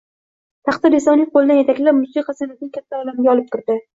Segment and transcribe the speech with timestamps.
[0.69, 3.79] Taqdir esa uning qo’lidan yetaklab, musiqa san’atining katta olamiga olib kirdi.